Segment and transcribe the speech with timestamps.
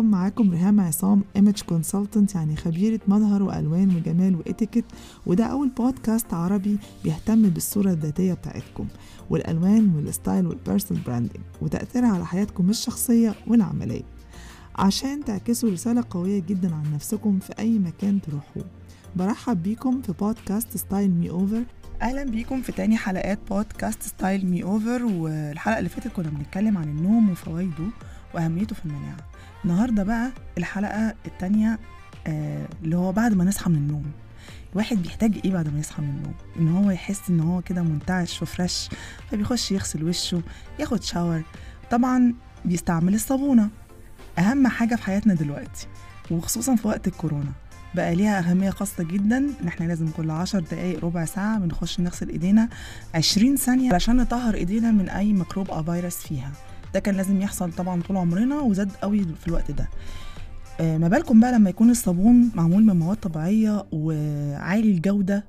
[0.00, 4.84] بيكم معاكم ريهام عصام image consultant يعني خبيرة مظهر وألوان وجمال وإتيكيت
[5.26, 8.86] وده أول بودكاست عربي بيهتم بالصورة الذاتية بتاعتكم
[9.30, 14.02] والألوان وال style وال personal branding وتأثيرها على حياتكم الشخصية والعملية.
[14.76, 18.64] عشان تعكسوا رسالة قوية جدا عن نفسكم في أي مكان تروحوه.
[19.16, 21.62] برحب بيكم في بودكاست Style Me Over
[22.02, 26.88] أهلا بيكم في تاني حلقات بودكاست Style Me Over والحلقة اللي فاتت كنا بنتكلم عن
[26.88, 27.84] النوم وفوائده.
[28.34, 29.16] وأهميته في المناعة.
[29.64, 31.78] النهارده بقى الحلقة التانية
[32.26, 34.04] آه اللي هو بعد ما نصحى من النوم.
[34.72, 38.42] الواحد بيحتاج إيه بعد ما يصحى من النوم؟ إن هو يحس إن هو كده منتعش
[38.42, 38.88] وفريش
[39.30, 40.42] فبيخش يغسل وشه
[40.78, 41.42] ياخد شاور
[41.90, 42.34] طبعا
[42.64, 43.68] بيستعمل الصابونة.
[44.38, 45.86] أهم حاجة في حياتنا دلوقتي
[46.30, 47.52] وخصوصا في وقت الكورونا.
[47.94, 52.28] بقى ليها أهمية خاصة جدا إن إحنا لازم كل عشر دقايق ربع ساعة بنخش نغسل
[52.28, 52.68] إيدينا
[53.14, 56.52] عشرين ثانية علشان نطهر إيدينا من أي ميكروب أو فيروس فيها.
[56.94, 59.88] ده كان لازم يحصل طبعا طول عمرنا وزاد قوي في الوقت ده.
[60.80, 65.44] آه، ما بالكم بقى لما يكون الصابون معمول من مواد طبيعية وعالي الجودة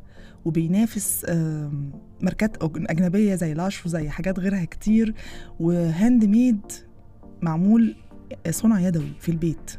[0.45, 5.13] وبينافس آم، ماركات أجنبية زي Lush وزي حاجات غيرها كتير
[5.59, 6.59] و handmade
[7.41, 7.95] معمول
[8.49, 9.71] صنع يدوي في البيت.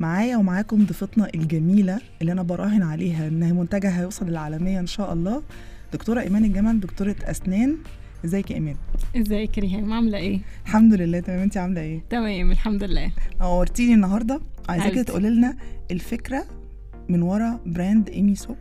[0.00, 5.42] معايا ومعاكم ضيفتنا الجميلة اللي أنا براهن عليها إن منتجها هيوصل للعالمية إن شاء الله
[5.92, 7.76] دكتورة إيمان الجمل دكتورة أسنان.
[8.24, 8.76] ازيك يا إيمان؟
[9.16, 13.94] ازيك يا ريهام عاملة إيه الحمد لله تمام انت عاملة إيه؟ تمام الحمد لله نورتيني
[13.94, 15.04] النهاردة عايزاكي.
[15.04, 15.56] تقولي لنا
[15.90, 16.44] الفكرة
[17.08, 18.56] من ورا brand Emy Soap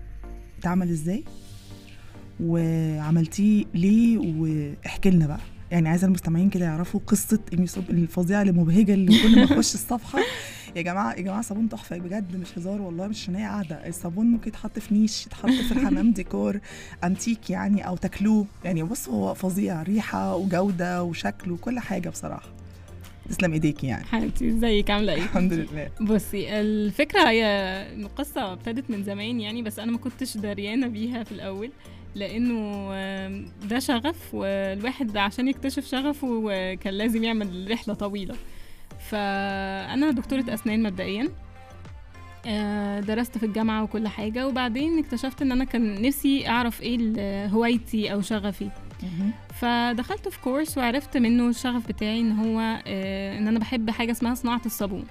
[0.59, 1.23] اتعمل إزاي؟
[2.43, 5.39] وعملتيه ليه واحكي لنا بقى
[5.71, 10.19] يعني عايزة المستمعين كده يعرفوا قصة Emy Soap الفظيعة المبهجه اللي كل ما اخش الصفحة.
[10.75, 13.87] يا جماعة يا جماعة صابون تحفة بجد مش هزار والله مش عشان هي قاعدة.
[13.87, 16.59] الصابون ممكن يتحط في نيش يتحط في الحمام ديكور
[17.03, 18.45] أنتيك يعني أو تاكلوه.
[18.65, 22.49] يعني بص هو فظيع ريحة وجودة وشكل وكل حاجة بصراحة.
[23.29, 24.05] تسلم إيديكي يعني.
[24.05, 25.89] حبيبتي إزيك؟ عاملة إيه؟ الحمد لله.
[26.01, 27.45] بصي الفكرة هي
[27.95, 31.71] القصة ابتدت من زمان يعني بس أنا ما كنتش دريانة بيها في الأول.
[32.15, 32.89] لأنه
[33.67, 38.35] ده شغف والواحد عشان يكتشف شغفه كان لازم يعمل رحلة طويلة.
[39.09, 41.29] فأنا دكتورة أسنان مبدئيا.
[42.47, 48.13] آه، درست في الجامعة وكل حاجة وبعدين اكتشفت إن أنا كان نفسي أعرف إيه هوايتي
[48.13, 48.69] أو شغفي.
[49.53, 54.35] فدخلت في كورس وعرفت منه الشغف بتاعي إن هو آه، إن أنا بحب حاجة اسمها
[54.35, 55.05] صناعة الصابون.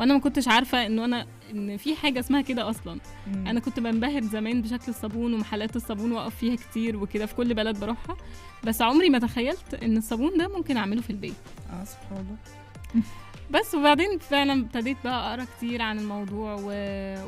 [0.00, 3.00] وأنا ما كنتش عارفة إنه أنا إن في حاجة اسمها كده أصلا.
[3.46, 7.80] أنا كنت بنبهر زمان بشكل الصابون ومحلات الصابون واقف فيها كتير وكده في كل بلد
[7.80, 8.16] بروحها.
[8.64, 11.34] بس عمري ما تخيلت إن الصابون ده ممكن أعمله في البيت.
[11.70, 12.36] آه سبحان الله.
[13.54, 16.66] بس وبعدين فعلا ابتديت بقى أقرأ كتير عن الموضوع و...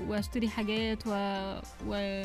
[0.09, 1.11] وأشتري حاجات و...
[1.89, 2.23] و...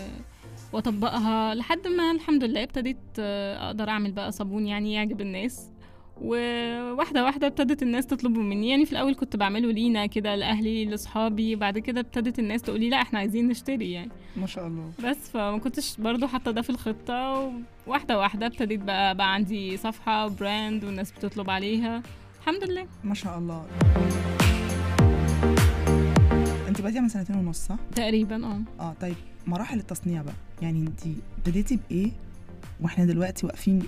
[0.73, 5.69] وأطبقها لحد ما الحمد لله ابتديت أقدر أعمل بقى صابون يعني يعجب الناس.
[6.21, 8.69] وواحدة واحدة ابتدت الناس تطلبه مني.
[8.69, 11.55] يعني في الأول كنت بعمله لينا كده لأهلي لأصحابي.
[11.55, 14.11] بعد كده ابتدت الناس تقولي لا إحنا عايزين نشتري يعني.
[14.37, 14.91] ما شاء الله.
[15.03, 17.51] بس فما كنتش برضو حاطة ده في الخطة.
[17.87, 22.03] واحدة واحدة ابتديت بقى بقى عندي صفحة براند والناس بتطلب عليها.
[22.41, 22.87] الحمد لله.
[23.03, 23.65] ما شاء الله.
[26.67, 28.61] انت بادئه من سنتين ونص صح؟ تقريبا آه.
[28.79, 29.15] آه طيب
[29.47, 30.33] مراحل التصنيع بقى.
[30.61, 30.99] يعني انت
[31.37, 32.11] ابتديتي بإيه؟
[32.81, 33.83] وإحنا دلوقتي واقفين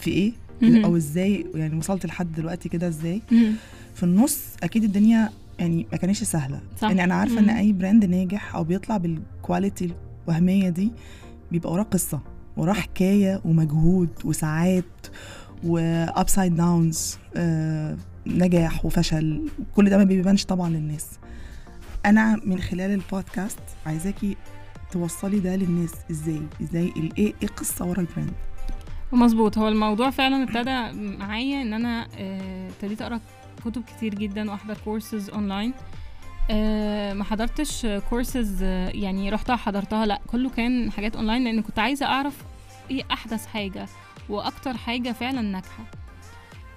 [0.00, 0.84] في إيه؟ مهم.
[0.84, 3.54] أو إزاي؟ يعني وصلت لحد دلوقتي كده إزاي؟ مهم.
[3.94, 6.60] في النص أكيد الدنيا يعني ما كانتش سهلة.
[6.80, 6.88] صح.
[6.88, 7.50] يعني أنا عارفة إن مم.
[7.50, 9.92] أي brand ناجح أو بيطلع بال quality
[10.28, 10.90] الوهمية دي
[11.52, 12.20] بيبقى وراه قصة
[12.56, 14.84] وراه حكاية ومجهود وساعات
[15.64, 17.16] و ups and downs
[18.26, 19.48] نجاح وفشل.
[19.76, 21.06] كل ده ما بيبانش طبعا للناس.
[22.06, 24.36] أنا من خلال البودكاست عايزاكي
[24.92, 25.90] توصلي ده للناس.
[26.10, 28.32] إزاي؟ إزاي إيه؟ إيه قصة ورا ال brand
[29.12, 29.58] مظبوط.
[29.58, 33.20] هو الموضوع فعلا ابتدى معايا إن أنا آه، ابتديت أقرأ
[33.64, 35.72] كتب كتير جدا وأحضر courses online
[36.50, 38.62] آه، ما حضرتش كورسز
[38.94, 42.36] يعني رحتها حضرتها لأ كله كان حاجات اونلاين لأن كنت عايزة أعرف
[42.90, 43.86] إيه أحدث حاجة
[44.28, 45.84] وأكتر حاجة فعلا ناجحة.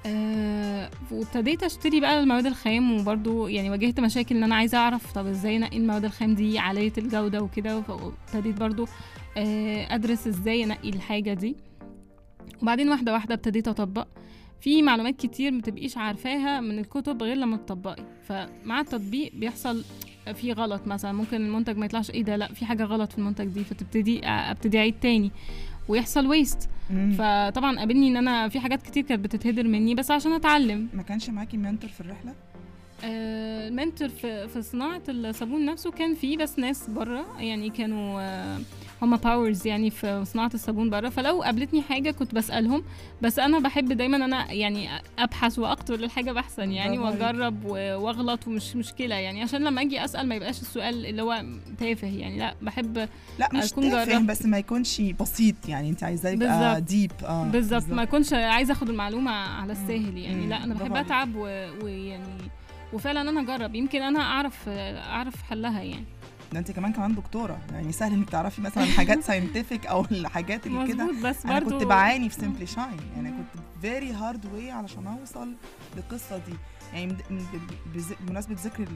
[0.06, 5.28] أه وابتديت أشتري بقى المواد الخام وبرضو يعني واجهت مشاكل إن أنا عايزة أعرف طب
[5.28, 8.88] إزاي أنقي المواد الخام دي عاليه الجودة وكده فابتديت برضو
[9.38, 11.56] آه، أدرس إزاي أنقي الحاجة دي.
[12.62, 14.08] وبعدين واحدة واحدة ابتديت أطبق.
[14.62, 18.04] في معلومات كتير متبقيش عارفاها من الكتب غير لما تطبقي.
[18.28, 19.84] فمع التطبيق بيحصل
[20.36, 23.46] في غلط مثلا ممكن المنتج ما يطلعش إيه ده لأ في حاجة غلط في المنتج
[23.46, 25.32] دي فتبتدي ابتدي أعيد تاني.
[25.88, 26.70] ويحصل ويست.
[27.18, 30.90] فطبعا قابلني إن أنا في حاجات كتير كانت بتتهدر مني بس عشان أتعلم.
[30.94, 32.34] ما كانش معاكي mentor في الرحلة؟
[33.04, 38.22] آه، ال mentor في في صناعة الصابون نفسه كان فيه بس ناس بره يعني كانوا
[38.22, 38.60] آه،
[39.04, 41.10] هما powers يعني في صناعة الصابون بره.
[41.10, 42.84] فلو قابلتني حاجة كنت بسألهم
[43.22, 44.90] بس أنا بحب دايما أنا يعني
[45.20, 47.00] أبحث وأقتل الحاجة بحثا يعني.
[47.00, 49.42] وأجرب وأغلط ومش مشكلة يعني.
[49.42, 51.44] عشان لما أجي أسأل ما يبقاش السؤال اللي هو
[51.80, 52.38] تافه يعني.
[52.40, 53.10] لا بحب
[53.40, 54.30] لا مش أكون تافه جربت.
[54.30, 55.90] بس ما يكونش بسيط يعني.
[55.90, 56.82] أنت عايزاه يبقى.
[56.82, 57.90] deep آه بالظبط.
[57.90, 60.42] ما اكونش عايزه أخد المعلومة على الساهل يعني.
[60.44, 60.50] مم.
[60.50, 60.96] لا أنا بحب.
[60.96, 61.36] أتعب
[61.84, 62.24] ويعني
[62.94, 63.76] وفعلا أنا أجرب.
[63.76, 66.06] يمكن أنا أعرف أعرف حلها يعني.
[66.54, 67.58] ده انت كمان كمان دكتورة.
[67.72, 71.12] يعني سهل انك تعرفي مثلا حاجات scientific أو الحاجات اللي كده.
[71.24, 75.54] بس أنا كنت بعاني في Simply Shine يعني كنت very hard way علشان أوصل
[75.96, 76.54] للقصة دي.
[76.94, 77.16] يعني
[78.28, 78.88] بمناسبة ذكر ال-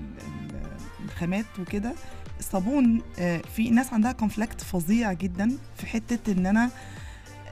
[0.51, 0.61] ال-
[1.05, 1.93] الخامات وكده
[2.39, 6.69] الصابون آه، في ناس عندها كونفليكت فظيع جدا في حتة إن أنا آه،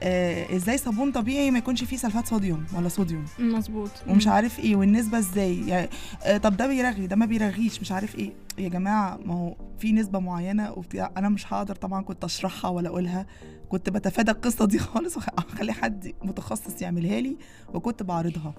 [0.04, 3.90] إزاي صابون طبيعي ما يكونش فيه سلفات صوديوم ولا صوديوم؟ مظبوط.
[4.08, 5.90] ومش عارف إيه والنسبة إزاي؟ يعني
[6.24, 8.32] آه، طب ده بيرغي ده ما بيرغيش مش عارف إيه.
[8.58, 12.90] يا جماعة ما هو في نسبة معينة وبتاع أنا مش هقدر طبعا كنت أشرحها ولا
[12.90, 13.26] أقولها.
[13.70, 17.38] كنت بتفادى القصة دي خالص واخلي حد متخصص يعملها لي
[17.74, 18.54] وكنت بعرضها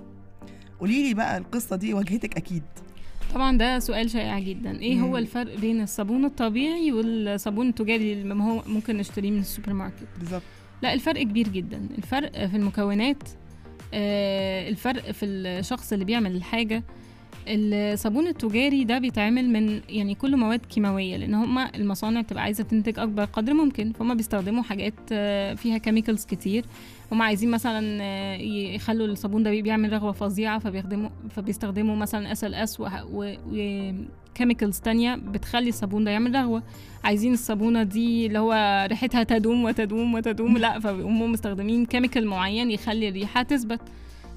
[0.81, 2.62] قولي لي بقى القصة دي واجهتك أكيد.
[3.35, 4.81] طبعا ده سؤال شائع جدا.
[4.81, 5.17] إيه هو مم.
[5.17, 10.43] الفرق بين الصابون الطبيعي والصابون التجاري اللي هو ممكن نشتريه من السوبر ماركت؟ بالظبط.
[10.82, 11.88] لا الفرق كبير جدا.
[11.99, 13.23] الفرق في المكونات
[13.94, 16.82] آه، الفرق في الشخص اللي بيعمل الحاجة
[17.48, 22.98] الصابون التجاري ده بيتعمل من يعني كله مواد كيماوية لأن هما المصانع بتبقى عايزة تنتج
[22.98, 26.64] أكبر قدر ممكن فهم بيستخدموا حاجات آه، فيها chemicals كتير.
[27.12, 28.37] هم عايزين مثلا آه،
[28.75, 32.81] يخلوا الصابون ده بيعمل رغوة فظيعة فبيخدموا فبيستخدموا مثلا SLS
[33.12, 36.62] و chemicals تانية بتخلي الصابون ده يعمل رغوة.
[37.04, 43.08] عايزين الصابونة دي اللي هو ريحتها تدوم وتدوم وتدوم لأ فبيقوموا مستخدمين chemical معين يخلي
[43.08, 43.81] الريحة تثبت.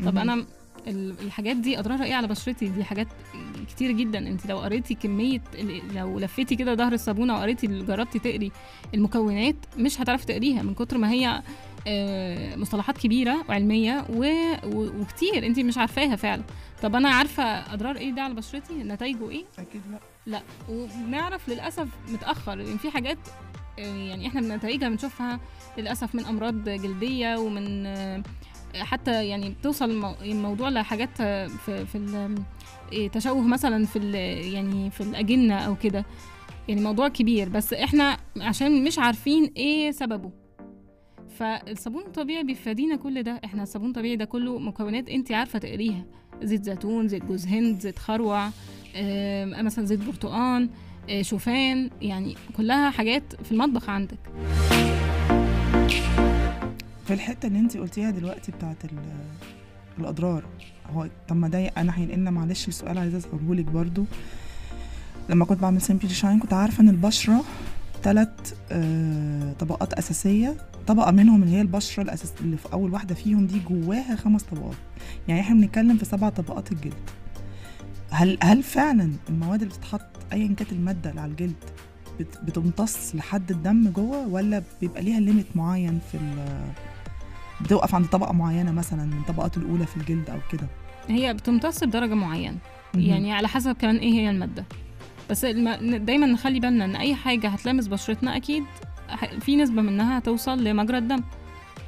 [0.06, 0.18] طب.
[0.18, 0.46] أنا
[0.88, 3.08] الحاجات دي أضرارها إيه على بشرتي؟ دي حاجات
[3.70, 4.20] كتير جدا.
[4.20, 5.42] انت لو قريتي كمية
[5.96, 8.52] لو لفيتي كده ظهر الصابونة وقريتي جربتي تقري
[8.94, 11.42] المكونات مش هتعرفي تقريها من كتر ما هي
[11.88, 14.06] آه، مصطلحات كبيرة وعلمية
[14.66, 15.46] وكتير.
[15.46, 16.44] انت مش عارفاها فعلا.
[16.84, 20.00] طب أنا عارفة أضرار إيه ده على بشرتي؟ نتائجه إيه؟ أكيد لأ.
[20.26, 20.42] لأ.
[20.70, 22.56] وبنعرف للأسف متأخر.
[22.56, 23.18] لأن في حاجات
[23.80, 25.40] آه، يعني إحنا بنتائجها بنشوفها
[25.78, 28.24] للأسف من أمراض جلدية ومن آه،
[28.76, 31.18] حتى يعني بتوصل المو- الموضوع لحاجات
[31.66, 32.36] في في
[32.94, 34.00] آه، تشوه مثلا في
[34.54, 36.06] يعني في الأجنة أو كده.
[36.68, 40.32] يعني موضوع كبير بس إحنا عشان مش عارفين إيه سببه.
[41.38, 43.42] فالصابون الطبيعي بيفادينا كل ده.
[43.46, 46.06] إحنا الصابون الطبيعي ده كله مكونات أنت عارفة تقريها.
[46.44, 48.50] زيت زيتون زيت جوز هند زيت خروع
[48.96, 50.70] آه، مثلا زيت برتقان
[51.10, 54.18] آه، شوفان يعني كلها حاجات في المطبخ عندك.
[57.10, 58.90] في الحتة اللي انت قلتيها دلوقتي بتاعت ال-
[60.00, 60.44] الأضرار
[60.94, 64.06] هو طب ما ده أنا هينقلنا معلش السؤال عايزه أسأله لك برضو.
[65.30, 67.44] لما كنت بعمل Simply Shine كنت عارفة إن البشرة
[68.04, 68.30] ثلاث
[69.60, 70.58] طبقات أساسية.
[70.88, 74.76] طبقة منهم اللي هي البشرة الاساس اللي في أول واحدة فيهم دي جواها خمس طبقات.
[75.28, 76.94] يعني إحنا بنتكلم في سبع طبقات الجلد.
[78.12, 80.02] هل هل فعلا المواد اللي بتتحط
[80.34, 81.56] ايا كانت المادة اللي على الجلد
[82.20, 86.18] بت- بتمتص لحد الدم جوه ولا بيبقى ليها limit معين في
[87.62, 90.68] بتوقف عند طبقة معينة مثلا من الطبقات الأولى في الجلد أو كده.
[91.08, 92.58] هي بتمتص بدرجه معينة.
[92.96, 94.66] يعني على حسب كمان إيه هي المادة.
[95.30, 95.96] بس الم...
[95.96, 98.64] دايما نخلي بالنا إن أي حاجة هتلامس بشرتنا أكيد
[99.40, 101.24] في نسبة منها هتوصل لمجرى الدم.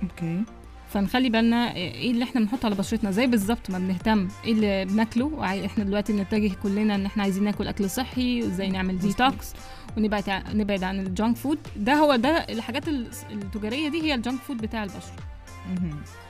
[0.04, 0.44] okay.
[0.90, 3.12] فنخلي بالنا إيه اللي إحنا بنحطه على بشرتنا.
[3.12, 4.28] زي بالظبط ما بنهتم.
[4.46, 5.66] إيه اللي بناكله.
[5.66, 8.98] إحنا دلوقتي بنتجه كلنا إن إحنا عايزين ناكل أكل صحي وإزاي نعمل.
[9.00, 9.54] ديتوكس
[9.98, 14.21] ونبعد نبعد عن ال junk food ده هو ده الحاجات ال- التجارية دي هي ال
[14.21, 15.31] junk food بتاع البشره.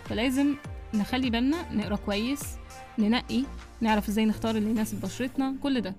[0.06, 0.56] فلازم
[0.94, 2.42] نخلي بالنا نقرأ كويس
[3.00, 3.44] ننقي
[3.82, 5.96] نعرف إزاي نختار اللي يناسب بشرتنا كل ده.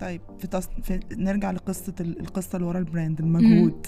[0.00, 0.68] طيب في, تص...
[0.82, 3.86] في نرجع لقصة ال- القصة اللي ورا ال brand المجهود.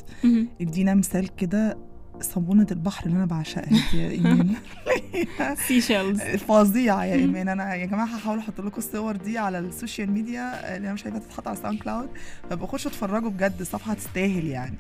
[0.61, 1.79] ادينا مثال كده
[2.21, 4.55] صابونة البحر اللي أنا بعشقها دي يا ايمان
[5.69, 7.15] sea shells فظيعة يا.
[7.15, 7.49] إيمان.
[7.49, 11.07] أنا يا جماعة هحاول أحط لكم الصور دي على ال social media اللي أنا مش
[11.07, 12.09] هينفع تتحط على SoundCloud.
[12.63, 14.77] خشوا اتفرجوا بجد الصفحة تستاهل يعني.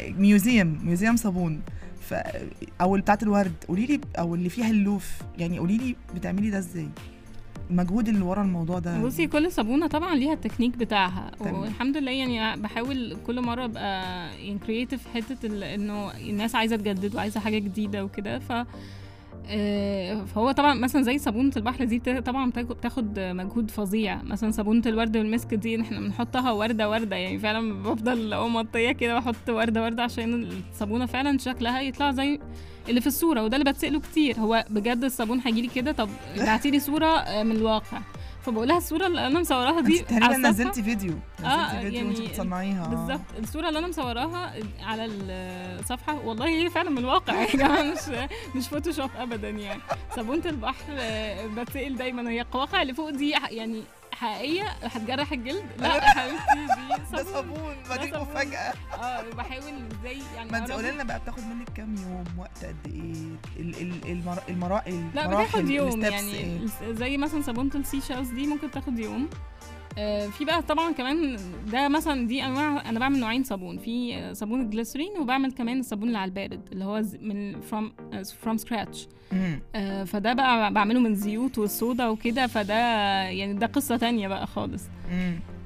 [0.00, 1.60] museum museum صابون.
[2.00, 2.14] ف
[2.80, 3.64] أو بتاعت الورد.
[3.68, 5.10] قولي لي أو اللي فيها اللوف.
[5.38, 6.88] يعني قولي لي بتعملي ده إزاي؟
[7.70, 11.30] المجهود اللي ورا الموضوع ده؟ بصي كل صابونة طبعا ليها التكنيك بتاعها.
[11.40, 11.54] تمام.
[11.60, 14.02] والحمد لله يعني بحاول كل مرة أبقى
[14.46, 18.38] يعني creative حتة إنه الناس عايزة تجدد وعايزة حاجة جديدة وكده.
[18.38, 18.52] ف
[20.26, 24.22] فهو طبعا مثلا زي صابونة البحر دي طبعا بتاخد- مجهود فظيع.
[24.22, 29.48] مثلا صابونة الورد والمسك دي إحنا بنحطها وردة وردة يعني فعلا بفضل مطيه كده وأحط
[29.50, 32.38] وردة وردة عشان الصابونة فعلا شكلها يطلع زي
[32.88, 34.38] اللي في الصورة وده اللي بتسأله كتير.
[34.38, 37.98] هو بجد الصابون هيجيلي كده؟ طب ابعتيلي صورة آه، من الواقع.
[38.48, 40.50] فبقول لها الصورة اللي أنا مصوراها دي تقريبا على الصفحة.
[40.50, 42.86] نزلتي فيديو نزلتي آه، فيديو وأنت يعني بتصنعيها.
[42.86, 44.52] بالظبط الصورة اللي أنا مصوراها
[44.82, 49.80] على الصفحة والله هي فعلا من الواقع يا جماعة مش مش فوتوشوب ابدا يعني
[50.16, 53.82] صابونه البحر آه، بتسال دايما هي القواقع اللي فوق دي يعني
[54.18, 55.64] حقيقية هتجرح الجلد.
[55.78, 57.74] لا يا حبيبتي دي ده صابون.
[57.88, 58.20] صابون.
[58.20, 58.72] مفاجأة.
[58.94, 59.62] آه بحاول
[60.00, 63.80] إزاي يعني ما انت قولي لنا بقى بتاخد منك كام يوم؟ وقت قد إيه؟ ال
[63.80, 64.82] ال المرا المرا
[65.14, 66.34] لا المراحل بتاخد يوم يعني.
[66.34, 66.58] إيه؟
[66.92, 69.28] زي مثلا صابونه ال sea shells دي ممكن تاخد يوم.
[70.30, 71.36] في بقى طبعا كمان
[71.72, 76.08] ده مثلا دي أنواع أنا بعمل نوعين صابون في آه، صابون الجليسرين وبعمل كمان الصابون
[76.08, 77.92] اللي على البارد اللي هو من from
[78.42, 79.08] from scratch.
[80.06, 82.74] فده بقى بعمله من زيوت والصودا وكده فده
[83.22, 84.82] يعني ده قصة تانية بقى خالص.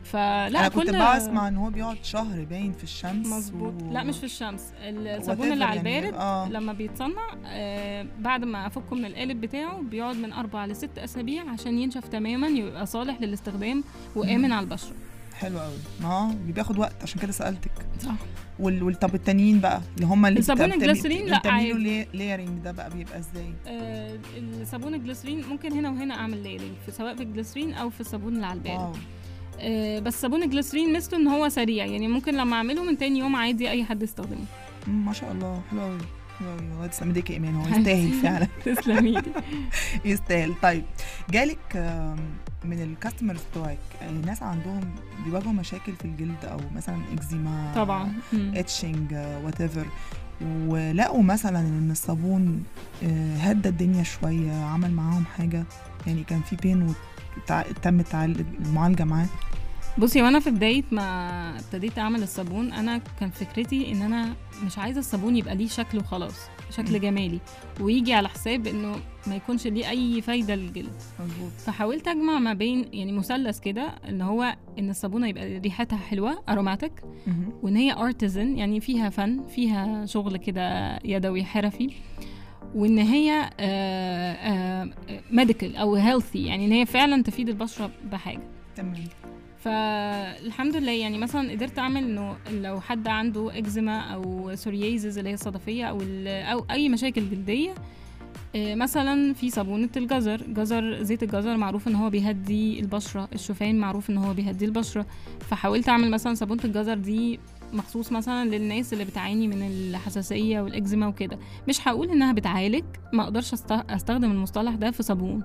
[0.04, 3.82] فلا أنا كنت بسمع إن هو بيقعد شهر باين في الشمس مظبوط.
[3.82, 3.92] و...
[3.92, 4.72] لا مش في الشمس.
[4.82, 5.98] الصابون اللي على يعني.
[5.98, 6.48] البارد آه.
[6.48, 11.78] لما بيتصنع آه بعد ما أفكه من القالب بتاعه بيقعد من أربع لست أسابيع عشان
[11.78, 13.84] ينشف تماما يبقى صالح للاستخدام
[14.16, 14.52] وآمن مم.
[14.52, 14.92] على البشرة.
[15.34, 17.70] حلو قوي ما هو بياخد وقت عشان كده سألتك.
[18.00, 18.14] صح.
[18.58, 18.98] وال...
[18.98, 22.04] طب التانيين بقى اللي هم اللي الصابون الجليسرين لا بتعملوا.
[22.14, 24.18] layering ده بقى بيبقى إزاي؟ آه
[24.60, 28.58] الصابون الجليسرين ممكن هنا وهنا أعمل layering سواء في الجليسرين أو في الصابون اللي على
[28.58, 28.78] البارد.
[28.78, 28.92] آه
[30.00, 31.84] بس صابون الجليسرين ميزته إن هو سريع.
[31.86, 34.44] يعني ممكن لما أعمله من تاني يوم عادي أي حد يستخدمه.
[34.86, 35.60] ما شاء الله.
[35.70, 35.98] حلو قوي
[36.38, 37.54] حلو قوي الله تسلم إيديك يا إيمان.
[37.54, 37.66] هو.
[37.68, 38.48] يستاهل فعلا.
[38.64, 39.22] تسلمي لي
[40.12, 40.54] يستاهل.
[40.62, 40.84] طيب
[41.30, 41.58] جالك
[42.64, 44.80] من ال customers بتوعك آه، ناس عندهم
[45.24, 48.12] بيواجهوا مشاكل في الجلد أو مثلا اكزيما طبعا.
[48.34, 49.86] itching whatever
[50.66, 52.64] ولقوا مثلا إن الصابون
[53.04, 55.64] آه، هدى الدنيا شوية عمل معاهم حاجة.
[56.06, 56.94] يعني كان في بين
[57.38, 59.26] التعال- المعالجة معاه.
[59.98, 64.34] بصي وأنا في بداية ما ابتديت اعمل الصابون أنا كان فكرتي ان أنا
[64.66, 66.34] مش عايزة الصابون يبقى ليه شكل وخلاص
[66.70, 67.00] شكل.
[67.00, 67.40] جمالي
[67.80, 68.96] ويجي على حساب انه
[69.26, 70.92] ما يكونش ليه اي فايدة للجلد.
[71.20, 71.50] مظبوط.
[71.52, 76.92] فحاولت اجمع ما بين يعني مثلث كده ان هو ان الصابونة يبقى ريحتها حلوة اروماتيك
[77.62, 81.90] وان هي ارتزن يعني فيها فن فيها شغل كده يدوي حرفي
[82.74, 83.50] وان هي
[85.30, 88.48] medical أو healthy يعني إن هي فعلا تفيد البشرة بحاجة.
[88.76, 88.94] تمام.
[89.62, 95.34] فالحمد لله يعني مثلا قدرت أعمل إنه لو حد عنده إكزيما أو psoriasis اللي هي
[95.34, 97.74] الصدفية أو أو أي مشاكل جلدية
[98.56, 104.10] آه، مثلا في صابونة الجزر جزر زيت الجزر معروف إن هو بيهدي البشرة الشوفان معروف
[104.10, 105.06] إن هو بيهدي البشرة.
[105.40, 107.40] فحاولت أعمل مثلا صابونة الجزر دي
[107.72, 111.38] مخصوص مثلا للناس اللي بتعاني من الحساسية والإكزيما وكده.
[111.68, 113.52] مش هقول إنها بتعالج ما أقدرش
[113.90, 115.42] أستخدم المصطلح ده في صابون.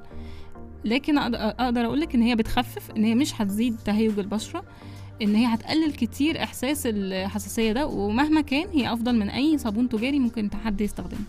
[0.87, 4.63] لكن أقدر أقولك إن هي بتخفف إن هي مش هتزيد تهيج البشرة
[5.21, 10.19] إن هي هتقلل كتير إحساس الحساسية ده ومهما كان هي أفضل من أي صابون تجاري
[10.19, 11.19] ممكن حد يستخدمه.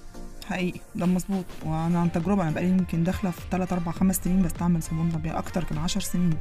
[0.47, 0.81] حقيقي.
[0.95, 1.45] ده مظبوط.
[1.67, 5.39] وأنا عن تجربة أنا بقالي يمكن داخلة في 3 4 5 سنين بستعمل صابون طبيعي
[5.39, 6.35] أكتر كمان 10 سنين.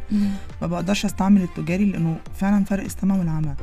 [0.61, 3.55] ما بقدرش أستعمل التجاري لأنه فعلا فرق السما والعمى.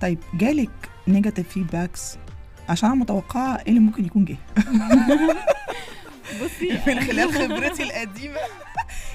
[0.00, 0.70] طيب جالك
[1.08, 2.16] negative feedbacks
[2.68, 4.36] عشان أنا متوقعة إيه اللي ممكن يكون جه.
[6.44, 8.38] بصي من خلال خبرتي القديمة.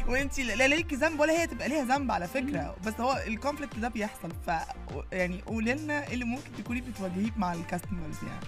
[0.07, 2.75] وانت لا ليكي ذنب ولا هي تبقى ليها ذنب على فكرة.
[2.85, 4.29] بس هو ال conflict ده بيحصل.
[4.47, 4.51] ف
[5.11, 8.45] يعني قولي لنا إيه اللي ممكن تكوني بتواجهيه مع ال customers يعني.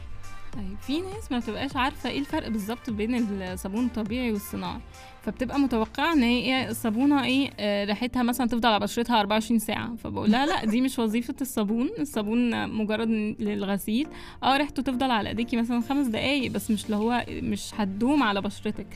[0.54, 4.80] طيب في ناس ما بتبقاش عارفة إيه الفرق بالظبط بين الصابون الطبيعي والصناعي
[5.22, 10.32] فبتبقى متوقعة إن هي الصابونة إيه آه، ريحتها مثلا تفضل على بشرتها 24 ساعة فبقول
[10.32, 14.08] لها لا دي مش وظيفة الصابون الصابون مجرد للغسيل
[14.44, 18.42] آه ريحته تفضل على ايديكي مثلا خمس دقايق بس مش اللي هو مش هتدوم على
[18.42, 18.88] بشرتك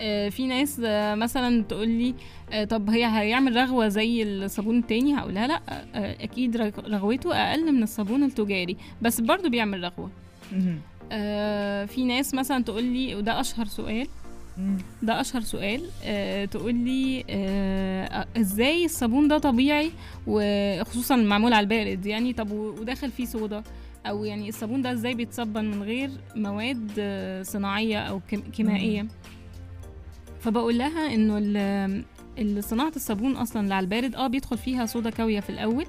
[0.00, 2.14] آه، في ناس آه، مثلا تقول لي
[2.70, 5.60] طب هي هيعمل رغوة زي الصابون التاني هقول لها لا
[6.24, 10.10] أكيد رغ- رغوته أقل من الصابون التجاري بس برضو بيعمل رغوة.
[11.12, 14.06] آه في ناس مثلا تقول لي وده أشهر سؤال.
[15.02, 15.82] ده أشهر سؤال.
[16.04, 19.90] آه تقول لي آه إزاي الصابون ده طبيعي؟
[20.26, 22.32] وخصوصا معمول على البارد يعني.
[22.32, 23.62] طب وداخل فيه صودا.
[24.06, 29.06] أو يعني الصابون ده إزاي بيتصبن من غير مواد آه، صناعية أو كيم- كيميائيه
[30.40, 35.50] فبقول لها إنه صناعة الصابون أصلا اللي على البارد آه بيدخل فيها صودا كاوية في
[35.50, 35.86] الأول.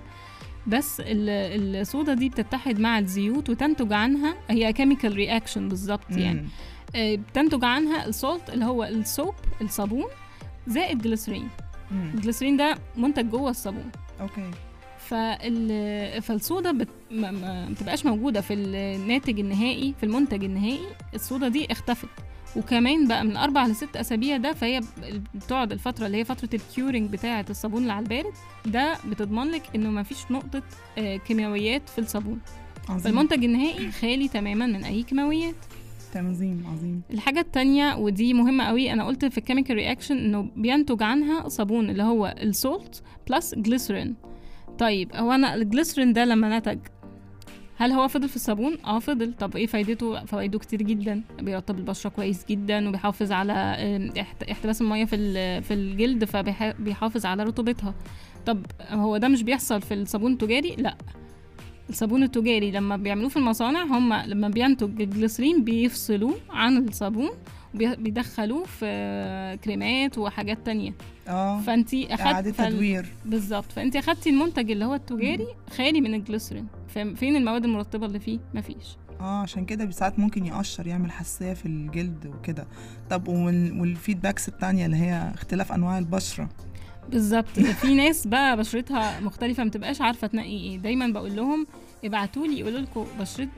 [0.68, 6.48] بس ال- الصودا دي بتتحد مع الزيوت وتنتج عنها هي chemical reaction بالظبط يعني.
[6.96, 10.06] آه، بتنتج عنها ال salt اللي هو ال soap الصابون
[10.68, 11.48] زائد جليسرين.
[11.92, 13.92] الجليسرين ده منتج جوه الصابون.
[14.22, 14.52] okay.
[15.00, 16.22] فال...
[16.22, 16.88] فالصودا بت...
[17.12, 17.32] ما...
[17.32, 22.10] ما بتبقاش موجودة في الناتج النهائي في المنتج النهائي الصودا دي اختفت.
[22.56, 24.82] وكمان بقى من أربع لست أسابيع ده فهي
[25.36, 28.34] بتقعد الفترة اللي هي فترة ال curing بتاعة الصابون اللي على البارد
[28.66, 30.64] ده بتضمن لك إنه ما فيش نقطة
[30.98, 32.40] آه، كيماويات في الصابون.
[32.90, 33.00] عظيم.
[33.00, 35.56] فالمنتج النهائي خالي تماما من أي كيماويات.
[36.14, 37.02] تنظيم عظيم.
[37.12, 41.90] الحاجة التانية ودي مهمة قوي أنا قلت في ال chemical reaction إنه بينتج عنها صابون
[41.90, 44.16] اللي هو ال salt plus جليسرين
[44.80, 46.80] طيب هو أنا الجليسرين ده لما نتج
[47.82, 52.10] هل هو فضل في الصابون؟ آه فضل طب إيه فايدته؟ فوائده كتير جدا بيرطب البشرة
[52.10, 53.54] كويس جدا وبيحافظ على
[54.52, 57.94] احتباس المية في في الجلد فبيحافظ على رطوبتها
[58.46, 60.96] طب هو ده مش بيحصل في الصابون التجاري؟ لا
[61.90, 67.30] الصابون التجاري لما بيعملوه في المصانع هم لما بينتج الجليسرين بيفصلوه عن الصابون
[67.74, 70.94] بيدخلوه في كريمات وحاجات تانية
[71.28, 71.60] آه.
[71.62, 73.06] فأنتي اعاده أخدت فال- تدوير.
[73.26, 73.72] بالظبط.
[73.72, 75.48] فانت أخدتي المنتج اللي هو التجاري
[75.78, 78.98] خالي من الجليسرين فم- فين المواد المرطبة اللي فيه؟ مفيش.
[79.20, 82.68] آه عشان كده ساعات ممكن يقشر يعمل حساسية في الجلد وكده.
[83.10, 86.50] طب وال- والفيدباكس التانية اللي هي اختلاف أنواع البشرة.
[87.10, 87.48] بالظبط.
[87.60, 90.78] في ناس بقى بشرتها مختلفة ما تبقاش عارفة تنقي إيه.
[90.78, 91.68] دايما بقول لهم
[92.06, 93.50] ابعتوا لي قولوا لكم بشرت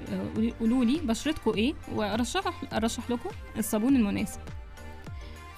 [0.60, 4.40] قولوا لي بشرتكم إيه وارشح أرشح لكم الصابون المناسب.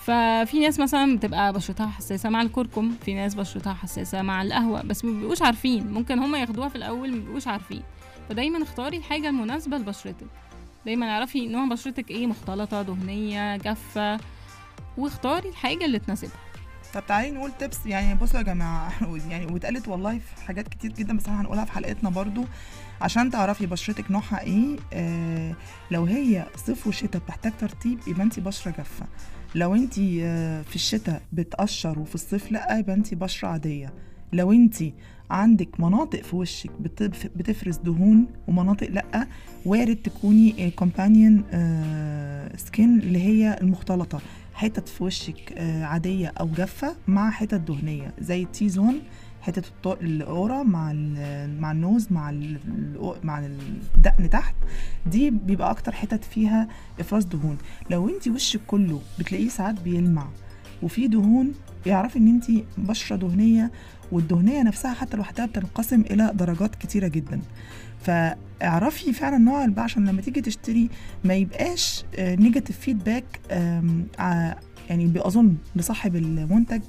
[0.06, 5.06] ففي ناس مثلا بتبقى بشرتها حساسة مع الكركم في ناس بشرتها حساسة مع القهوة بس
[5.06, 5.92] ما بيبقوش عارفين.
[5.94, 7.84] ممكن هم ياخدوها في الأول ما بيبقوش عارفين.
[8.30, 10.28] فدايما اختاري الحاجة المناسبة لبشرتك.
[10.86, 14.20] دايما اعرفي نوع بشرتك إيه مختلطة دهنية جافة.
[14.98, 16.32] واختاري الحاجة اللي تناسبها.
[16.94, 18.92] طب تعالي نقول تبس يعني بصوا يا جماعة
[19.30, 22.46] يعني واتقالت والله في حاجات كتير جدا بس إحنا هنقولها في حلقتنا برضو
[23.02, 24.78] عشان تعرفي بشرتك نوعها إيه.
[24.94, 25.54] آه
[25.92, 29.06] لو هي صيف وشتاء بتحتاج ترطيب يبقى انت بشرة جافة.
[29.56, 33.94] لو انت آه في الشتاء بتقشر وفي الصيف لا يبقى انت بشرة عادية.
[34.34, 34.76] لو انت
[35.32, 39.28] عندك مناطق في وشك بتف- بتفرز دهون ومناطق لا
[39.66, 41.44] وارد تكوني كومبانيون
[42.58, 44.22] skin اللي هي المختلطة.
[44.56, 49.02] حتت في وشك آه، عادية أو جافة مع حتت دهنية زي ال T-zone
[49.42, 50.94] حتة الط- الأورا مع
[51.60, 52.32] مع ال nose مع
[53.24, 53.46] مع
[53.96, 54.56] الدقن تحت.
[55.06, 56.68] دي بيبقى أكتر حتت فيها
[57.00, 57.58] إفراز دهون.
[57.90, 60.28] لو انت وشك كله بتلاقيه ساعات بيلمع
[60.84, 61.52] وفي دهون
[61.88, 62.46] اعرفي إن انت
[62.78, 63.72] بشرة دهنية
[64.12, 67.42] والدهنية نفسها حتى لوحدها بتنقسم إلى درجات كتيرة جدا.
[68.06, 70.90] فاعرفي فعلا نوع البقى عشان لما تيجي تشتري
[71.24, 73.24] ما يبقاش negative feedback
[74.90, 76.82] يعني بأظن لصاحب المنتج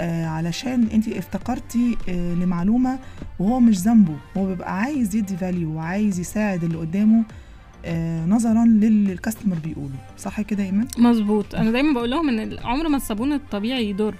[0.00, 2.98] آه، علشان انت افتكرتي آه، لمعلومة
[3.38, 4.16] وهو مش ذنبه.
[4.36, 7.24] هو بيبقى عايز يدي value وعايز يساعد اللي قدامه
[7.84, 9.94] آه، نظرا للي ال customer بيقوله.
[10.18, 11.54] صح كده إيمان؟ مظبوط.
[11.54, 14.14] أنا دايما بقول لهم إن عمر ما الصابون الطبيعي يضر.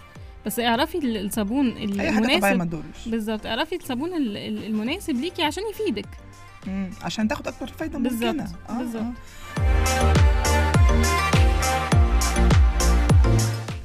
[0.47, 3.09] بس اعرفي ال- الصابون أي حاجة طبيعية ما المناسب تضرش.
[3.09, 3.47] بالظبط.
[3.47, 6.07] اعرفي الصابون ال- ال- المناسب ليكي عشان يفيدك.
[6.69, 9.03] مم، عشان تاخد أكبر فايدة بالظبط، ممكنه آه، بالظبط.
[9.03, 9.13] آه.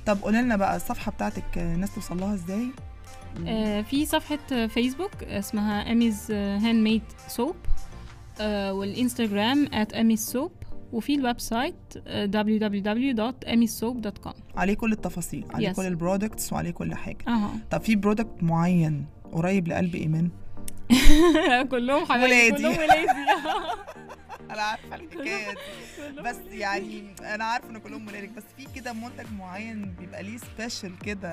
[0.05, 2.67] طب قولي لنا بقى الصفحة بتاعتك آه، الناس توصل لها إزاي؟
[3.47, 7.55] آه في صفحة فيسبوك اسمها أميز handmade soap
[8.71, 10.51] والإنستغرام at soap
[10.93, 11.75] وفي ال website
[12.07, 15.75] آه، www.amisoap.com عليه كل التفاصيل عليه Yes.
[15.75, 17.17] كل ال products وعليه كل حاجة.
[17.27, 17.51] أها.
[17.71, 20.29] طب في product معين قريب لقلب إيمان؟
[21.71, 22.57] كلهم حبايبي.
[22.57, 23.07] كلهم ولادي.
[24.51, 25.55] أنا عارفة الحكاية
[26.23, 30.99] بس يعني أنا عارفة إن كلهم ولادك بس في كده منتج معين بيبقى ليه special
[30.99, 31.29] كده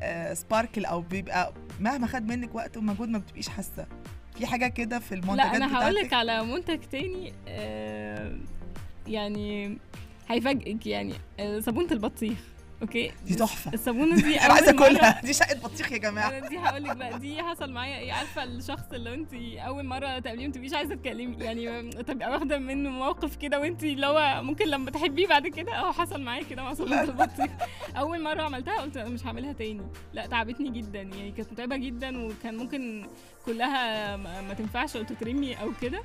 [0.00, 3.86] آه، sparkle أو بيبقى مهما خد منك وقت ومجهود ما بتبقيش حاسة.
[4.38, 8.38] في حاجة كده في المنتجات لا أنا هقول لك بتاعتك على منتج تاني آه،
[9.06, 9.78] يعني
[10.28, 12.38] هيفاجئك يعني آه، صابونة البطيخ.
[12.82, 13.12] أوكي.
[13.26, 13.72] دي تحفة.
[13.74, 15.20] الصابونة دي أنا عايزة أكلها.
[15.24, 16.28] دي شقة بطيخ يا جماعة.
[16.28, 17.98] أنا دي هقول لك بقى دي حصل معايا.
[17.98, 22.58] إيه عارفة الشخص اللي أنت أول مرة تقابليه ما تبقيش عايزة تكلمي يعني تبقى واخدة
[22.58, 26.62] منه موقف كده وأنت اللي هو ممكن لما تحبيه بعد كده أهو حصل معايا كده
[26.62, 27.50] مع صابونة البطيخ.
[27.96, 29.82] أول مرة عملتها قلت أنا مش هعملها تاني.
[30.12, 33.06] لا تعبتني جدا يعني كانت متعبة جدا وكان ممكن
[33.46, 36.02] كلها ما تنفعش أو تترمي أو كده.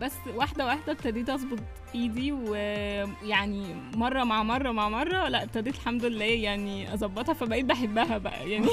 [0.00, 1.58] بس واحدة واحدة ابتديت أظبط
[1.94, 8.18] إيدي ويعني مرة مع مرة مع مرة لا ابتديت الحمد لله يعني أظبطها فبقيت بحبها
[8.18, 8.68] بقى يعني.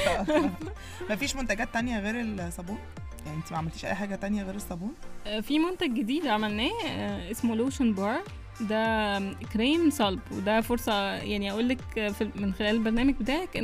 [1.10, 2.78] مفيش منتجات تانية غير الصابون؟
[3.26, 4.94] يعني انت ما عملتيش أي حاجة تانية غير الصابون؟
[5.26, 8.20] آه، في منتج جديد عملناه آه، اسمه لوشن بار.
[8.60, 9.18] ده
[9.52, 13.56] كريم صلب وده فرصة يعني أقول لك من خلال البرنامج بتاعك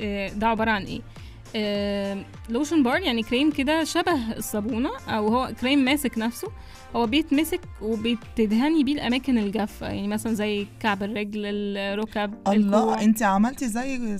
[0.00, 1.00] آه، ده عبارة عن إيه؟
[2.48, 6.48] lotion bar يعني كريم كده شبه الصابونة أو هو كريم ماسك نفسه
[6.96, 12.52] هو بيتمسك وبتدهني بيه الأماكن الجافة يعني مثلا زي كعب الرجل الركب الكوع.
[12.54, 14.18] الله أنت عملتي زي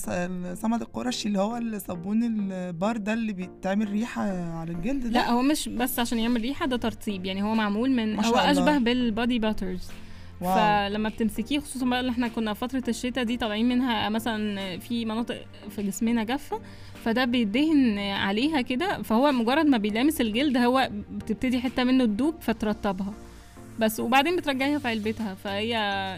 [0.55, 4.23] صمد القرشي اللي هو الصابون البار ده اللي بيتعمل ريحة
[4.59, 7.90] على الجلد ده لا هو مش بس عشان يعمل ريحة ده ترطيب يعني هو معمول
[7.90, 8.51] من هو الله.
[8.51, 9.88] أشبه بال body butters
[10.40, 10.55] wow.
[10.55, 15.42] فلما بتمسكيه خصوصا بقى اللي إحنا كنا فترة الشتاء دي طالعين منها مثلا في مناطق
[15.70, 16.61] في جسمنا جافة
[17.05, 23.12] فده بيدهن عليها كده فهو مجرد ما بيلامس الجلد هو بتبتدي حتة منه تدوب فترطبها
[23.79, 25.69] بس وبعدين بترجعيها في علبتها فهي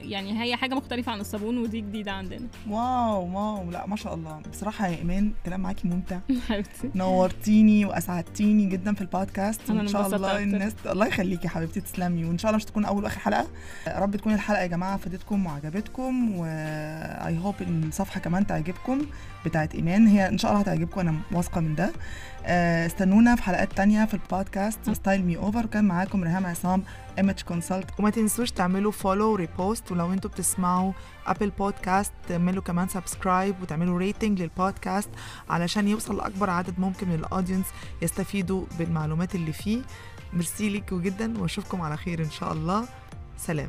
[0.05, 2.47] يعني هي حاجة مختلفة عن الصابون ودي جديدة عندنا.
[2.69, 4.41] wow wow لا ما شاء الله.
[4.53, 6.19] بصراحة يا إيمان الكلام معاكي ممتع.
[6.49, 6.91] حبيبتي.
[6.95, 9.71] نورتيني وأسعدتيني جدا في البودكاست.
[9.71, 10.39] وان شاء الله أكتر.
[10.43, 12.25] الناس الله يخليكي يا حبيبتي تسلمي.
[12.25, 13.47] وإن شاء الله مش تكون أول وآخر حلقة.
[13.87, 19.07] يا رب تكون الحلقة يا جماعة فادتكم وعجبتكم و I hope إن الصفحة كمان تعجبكم
[19.45, 20.07] بتاعت إيمان.
[20.07, 21.93] هي إن شاء الله هتعجبكم أنا واثقة من ده.
[22.47, 24.91] آه، استنونا في حلقات تانية في البودكاست.
[24.91, 26.83] Style Me Over وكان معاكم ريهام عصام.
[27.19, 30.93] image consultant وما تنسوش تعملوا follow repost ولو أنتوا بتسمعوا
[31.27, 35.11] Apple Podcast تعملوا كمان subscribe وتعملوا rating للبودكاست
[35.51, 37.67] علشان يوصل لأكبر عدد ممكن من ال audience
[38.03, 39.83] يستفيدوا بالمعلومات اللي فيه.
[40.33, 42.89] ميرسي ليكوا جدا وأشوفكم على خير إن شاء الله.
[43.39, 43.69] سلام.